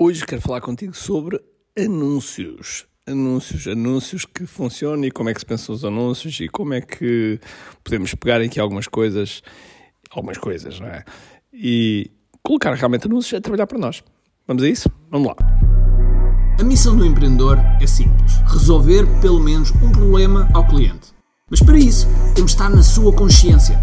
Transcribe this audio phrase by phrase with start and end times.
[0.00, 1.40] Hoje quero falar contigo sobre
[1.76, 2.86] anúncios.
[3.04, 6.80] Anúncios, anúncios que funcionam e como é que se pensam os anúncios e como é
[6.80, 7.40] que
[7.82, 9.42] podemos pegar aqui algumas coisas,
[10.12, 11.02] algumas coisas, não é?
[11.52, 12.12] E
[12.44, 14.04] colocar realmente anúncios a trabalhar para nós.
[14.46, 14.88] Vamos a isso?
[15.10, 15.36] Vamos lá.
[16.60, 21.12] A missão do empreendedor é simples: resolver pelo menos um problema ao cliente.
[21.50, 22.06] Mas para isso,
[22.36, 23.82] temos de estar na sua consciência,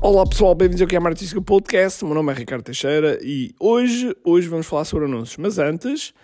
[0.00, 2.04] Olá pessoal, bem-vindos ao que é Martístico Podcast.
[2.04, 5.36] O meu nome é Ricardo Teixeira e hoje, hoje vamos falar sobre anúncios.
[5.36, 6.14] Mas antes,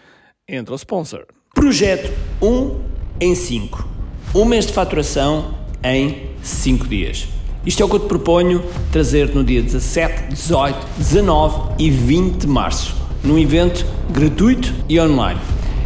[0.49, 1.27] entra o sponsor.
[1.53, 2.09] Projeto
[2.41, 2.81] 1
[3.21, 3.89] em 5.
[4.33, 7.27] Um mês de faturação em 5 dias.
[7.67, 8.63] Isto é o que eu te proponho
[8.93, 15.41] trazer no dia 17, 18, 19 e 20 de março, num evento gratuito e online.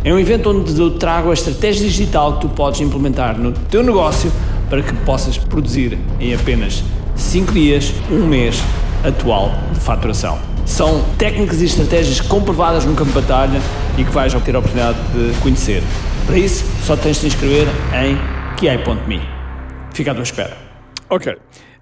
[0.04, 3.82] É um evento onde eu trago a estratégia digital que tu podes implementar no teu
[3.82, 4.30] negócio
[4.68, 6.84] para que possas produzir em apenas
[7.18, 8.62] 5 dias, um mês
[9.04, 10.38] atual de faturação.
[10.64, 13.60] São técnicas e estratégias comprovadas no campo de batalha
[13.98, 15.82] e que vais ter a oportunidade de conhecer.
[16.26, 18.16] Para isso, só tens de te inscrever em
[18.56, 19.20] kiai.me.
[19.92, 20.56] Fica à tua espera.
[21.10, 21.36] Ok,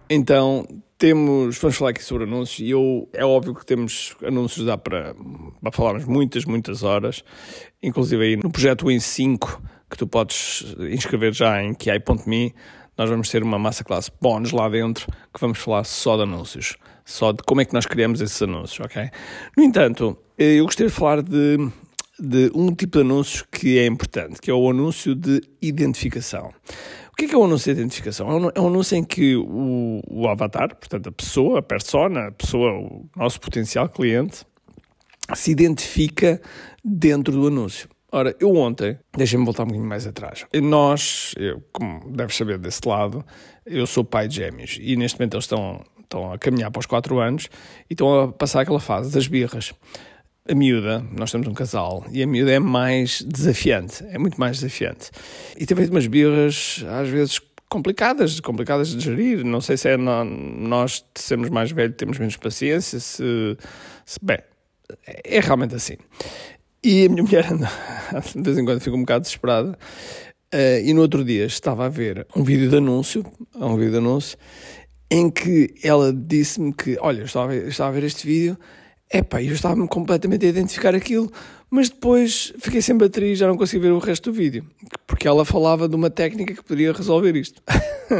[0.08, 4.78] então temos, vamos falar aqui sobre anúncios e eu, é óbvio que temos anúncios dá
[4.78, 5.14] para,
[5.60, 7.22] para falarmos muitas, muitas horas,
[7.82, 12.54] inclusive aí no projeto em 5 que tu podes inscrever já em kiai.me,
[12.96, 16.76] nós vamos ter uma massa classe bónus lá dentro que vamos falar só de anúncios,
[17.04, 19.10] só de como é que nós criamos esses anúncios, ok?
[19.56, 21.58] No entanto, eu gostaria de falar de,
[22.18, 26.52] de um tipo de anúncio que é importante, que é o anúncio de identificação.
[27.12, 28.28] O que é, que é o anúncio de identificação?
[28.30, 32.32] É é um anúncio em que o, o avatar, portanto a pessoa, a persona, a
[32.32, 34.44] pessoa, o nosso potencial cliente,
[35.34, 36.40] se identifica
[36.84, 37.88] dentro do anúncio.
[38.16, 40.46] Ora, eu ontem, deixem-me voltar um bocadinho mais atrás.
[40.62, 43.22] Nós, eu, como deves saber desse lado,
[43.66, 46.86] eu sou pai de gêmeos e neste momento eles estão, estão a caminhar para os
[46.86, 47.50] 4 anos
[47.90, 49.74] e estão a passar aquela fase das birras.
[50.48, 54.60] A miúda, nós temos um casal, e a miúda é mais desafiante, é muito mais
[54.60, 55.10] desafiante.
[55.54, 57.38] E tem feito umas birras, às vezes,
[57.68, 59.44] complicadas, complicadas de gerir.
[59.44, 63.58] Não sei se é nós, de sermos mais velhos, temos menos paciência, se,
[64.06, 64.38] se bem,
[65.04, 65.96] é realmente assim.
[66.86, 69.76] E a minha mulher, de vez em quando, fica um bocado desesperada.
[70.54, 73.24] Uh, e no outro dia estava a ver um vídeo de anúncio,
[73.56, 74.38] um vídeo de anúncio,
[75.10, 78.56] em que ela disse-me que, olha, eu estava, a ver, estava a ver este vídeo,
[79.12, 81.28] epá, eu estava-me completamente a identificar aquilo,
[81.68, 84.64] mas depois fiquei sem bateria e já não consegui ver o resto do vídeo,
[85.08, 87.60] porque ela falava de uma técnica que poderia resolver isto.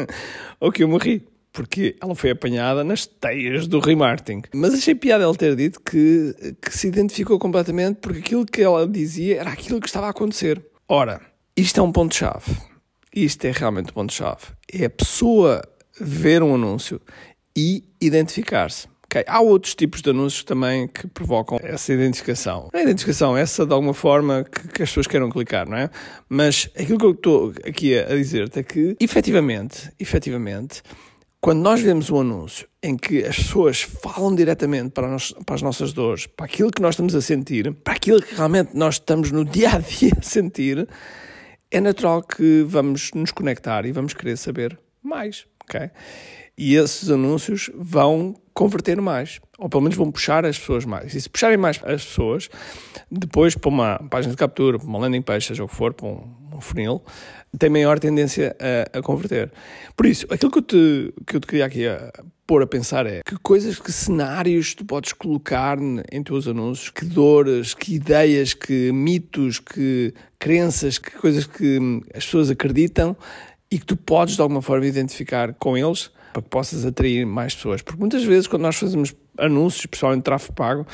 [0.59, 1.25] o que eu morri
[1.57, 4.43] porque ela foi apanhada nas teias do remarketing.
[4.55, 8.87] Mas achei piada ela ter dito que, que se identificou completamente porque aquilo que ela
[8.87, 10.63] dizia era aquilo que estava a acontecer.
[10.87, 11.19] Ora,
[11.57, 12.55] isto é um ponto-chave.
[13.15, 14.43] Isto é realmente um ponto-chave.
[14.71, 15.63] É a pessoa
[15.99, 17.01] ver um anúncio
[17.57, 18.87] e identificar-se.
[19.07, 19.25] Okay.
[19.27, 22.69] Há outros tipos de anúncios também que provocam essa identificação.
[22.71, 25.89] Não é identificação, essa de alguma forma que, que, as pessoas queiram clicar, não é?
[26.29, 30.83] Mas aquilo que eu estou aqui a, a dizer-te é que, efetivamente, efetivamente,
[31.47, 35.63] quando nós vemos um anúncio em que as pessoas falam diretamente para, nós, para, as
[35.63, 39.31] nossas dores, para aquilo que nós estamos a sentir, para aquilo que realmente nós estamos
[39.31, 40.89] no dia a dia a sentir,
[41.71, 45.89] é natural que vamos nos conectar e vamos querer saber mais, ok?
[46.59, 51.15] E esses anúncios vão converter mais, ou pelo menos vão puxar as pessoas mais.
[51.15, 52.49] E se puxarem mais as pessoas,
[53.09, 56.09] depois para uma página de captura, para uma landing page, seja o que for, para
[56.09, 57.03] um, um funil,
[57.59, 59.53] tem maior tendência a, a, converter.
[59.97, 62.13] Por isso, aquilo que eu te, que eu te queria aqui a,
[62.47, 67.05] pôr a pensar é que coisas, que cenários tu podes colocar em teus anúncios, que
[67.05, 71.79] dores, que ideias, que mitos, que crenças, que coisas que
[72.15, 73.17] as pessoas acreditam
[73.71, 77.55] e que tu podes de alguma forma identificar com eles para que possas atrair mais
[77.55, 77.83] pessoas.
[77.83, 80.87] Porque muitas vezes, quando nós fazemos anúncios, principalmente tráfego pago,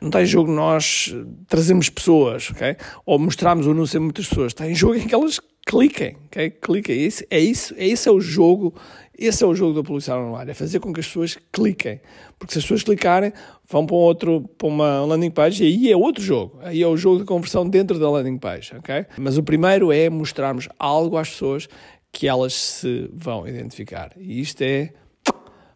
[0.00, 1.14] não está em jogo nós
[1.48, 2.76] trazemos pessoas, ok?
[3.04, 4.52] Ou mostrarmos o anúncio a muitas pessoas.
[4.52, 6.50] Está em jogo em que elas cliquem, ok?
[6.50, 7.02] Cliquem.
[7.02, 8.74] Esse, é isso, é esse é o jogo,
[9.16, 12.00] esse é o jogo da publicidade online, é fazer com que as pessoas cliquem.
[12.38, 13.32] Porque se as pessoas clicarem,
[13.68, 16.58] vão para um outro, para uma landing page e aí é outro jogo.
[16.62, 19.04] Aí é o jogo de conversão dentro da landing page, ok?
[19.18, 21.68] Mas o primeiro é mostrarmos algo às pessoas
[22.10, 24.12] que elas se vão identificar.
[24.16, 24.92] E isto é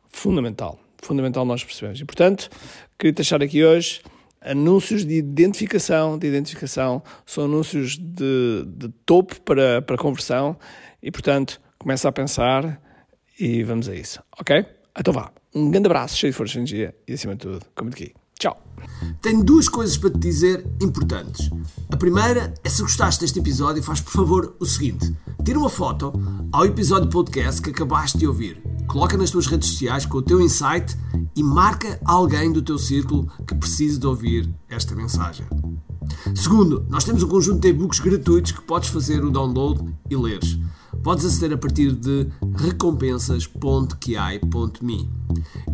[0.08, 0.78] fundamental.
[1.02, 2.00] Fundamental nós percebemos.
[2.00, 2.48] E, portanto,
[2.98, 4.00] queria deixar aqui hoje
[4.44, 10.56] anúncios de identificação, de identificação, são anúncios de, de topo para, para conversão
[11.02, 12.80] e, portanto, começa a pensar
[13.38, 14.64] e vamos a isso, ok?
[14.98, 17.90] Então vá, um grande abraço, cheio de força e energia e, acima de tudo, como
[17.90, 18.12] aqui.
[18.38, 18.60] Tchau!
[19.20, 21.48] Tenho duas coisas para te dizer importantes.
[21.92, 25.14] A primeira é se gostaste deste episódio, faz por favor o seguinte:
[25.44, 26.12] tira uma foto
[26.50, 30.40] ao episódio podcast que acabaste de ouvir, coloca nas tuas redes sociais com o teu
[30.40, 30.96] insight
[31.34, 35.46] e marca alguém do teu círculo que precise de ouvir esta mensagem.
[36.34, 40.58] Segundo, nós temos um conjunto de e-books gratuitos que podes fazer o download e leres.
[41.02, 45.10] Podes aceder a partir de recompensas.ki.me.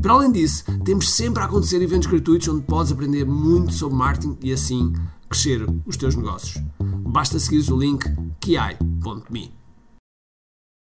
[0.00, 4.38] Para além disso, temos sempre a acontecer eventos gratuitos onde podes aprender muito sobre marketing
[4.42, 4.92] e assim
[5.28, 6.62] crescer os teus negócios.
[6.80, 8.06] Basta seguir o link
[8.40, 9.52] ki.me.